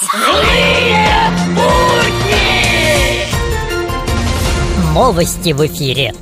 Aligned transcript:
Злые 0.00 1.06
будни! 1.54 3.26
Новости 4.94 5.52
в 5.52 5.66
эфире. 5.66 6.14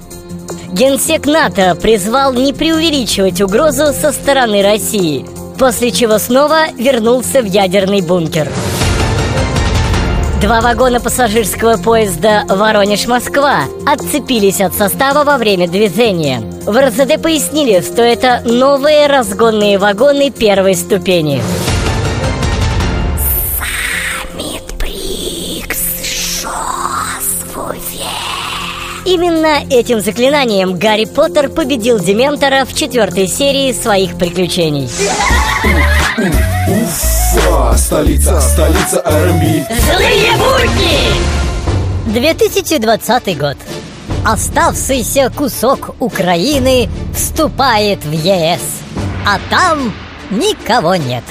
Генсек 0.72 1.27
НАТО 1.27 1.77
призвал 1.80 2.32
не 2.32 2.52
преувеличивать 2.52 3.41
угрозу 3.41 3.93
со 3.93 4.11
стороны 4.11 4.62
России, 4.62 5.25
после 5.56 5.93
чего 5.93 6.18
снова 6.18 6.72
вернулся 6.72 7.43
в 7.43 7.45
ядерный 7.45 8.00
бункер. 8.00 8.48
Два 10.41 10.61
вагона 10.62 10.98
пассажирского 10.98 11.77
поезда 11.77 12.45
«Воронеж-Москва» 12.48 13.64
отцепились 13.87 14.61
от 14.61 14.75
состава 14.75 15.23
во 15.23 15.37
время 15.37 15.68
движения. 15.68 16.41
В 16.66 16.77
РЗД 16.77 17.23
пояснили, 17.23 17.80
что 17.82 18.02
это 18.02 18.43
новые 18.45 19.07
разгонные 19.07 19.79
вагоны 19.79 20.30
первой 20.30 20.75
ступени. 20.75 21.41
Именно 29.11 29.64
этим 29.69 30.00
заклинанием 30.00 30.79
Гарри 30.79 31.05
Поттер 31.05 31.49
победил 31.49 31.99
Дементора 31.99 32.64
в 32.64 32.73
четвертой 32.73 33.27
серии 33.27 33.73
своих 33.73 34.17
приключений. 34.17 34.89
Уфа, 36.69 37.77
столица, 37.77 38.41
столица 38.41 39.03
R&B. 39.05 39.67
Злые 39.81 40.31
будни! 40.39 42.12
2020 42.12 43.36
год. 43.36 43.56
Оставшийся 44.25 45.33
кусок 45.36 45.97
Украины 45.98 46.89
вступает 47.12 48.05
в 48.05 48.12
ЕС, 48.12 48.61
а 49.27 49.41
там 49.50 49.92
никого 50.31 50.95
нет. 50.95 51.25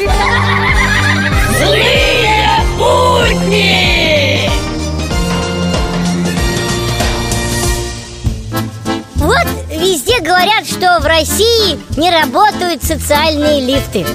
Говорят, 10.22 10.66
что 10.66 11.00
в 11.00 11.06
России 11.06 11.80
не 11.98 12.12
работают 12.12 12.84
социальные 12.84 13.62
лифты. 13.62 14.06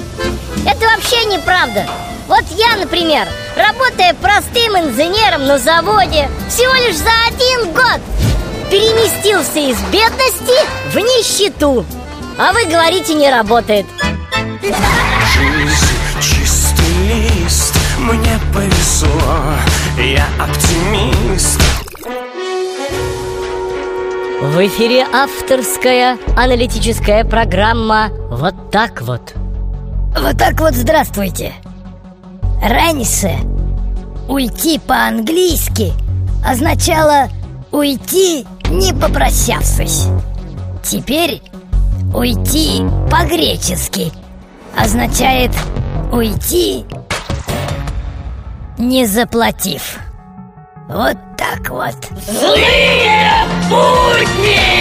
Это 0.65 0.85
вообще 0.87 1.25
неправда. 1.25 1.85
Вот 2.27 2.43
я, 2.51 2.75
например, 2.77 3.27
работая 3.55 4.13
простым 4.15 4.77
инженером 4.77 5.45
на 5.45 5.57
заводе, 5.59 6.29
всего 6.49 6.73
лишь 6.73 6.97
за 6.97 7.11
один 7.27 7.71
год 7.71 8.01
переместился 8.71 9.59
из 9.59 9.79
бедности 9.91 10.55
в 10.91 10.97
нищету. 10.97 11.85
А 12.37 12.51
вы 12.51 12.65
говорите, 12.65 13.13
не 13.13 13.29
работает. 13.29 13.85
Жизнь 14.61 15.95
чистый 16.19 17.43
лист, 17.43 17.75
мне 17.99 18.39
повезло, 18.53 19.53
я 19.97 20.27
оптимист. 20.39 21.61
В 24.45 24.67
эфире 24.67 25.03
авторская 25.11 26.19
аналитическая 26.37 27.25
программа 27.25 28.09
«Вот 28.29 28.53
так 28.71 29.01
вот». 29.01 29.33
Вот 30.15 30.37
так 30.37 30.59
вот 30.59 30.75
здравствуйте. 30.75 31.51
Раньше 32.61 33.31
уйти 34.29 34.77
по-английски 34.77 35.93
означало 36.47 37.27
уйти 37.71 38.45
не 38.69 38.93
попрощавшись. 38.93 40.05
Теперь 40.83 41.41
уйти 42.13 42.85
по-гречески 43.09 44.11
означает 44.77 45.51
уйти 46.11 46.85
не 48.77 49.07
заплатив. 49.07 49.97
Вот 50.87 51.17
так 51.35 51.67
вот. 51.71 51.95
Злые 52.27 52.94
Yeah! 54.45 54.74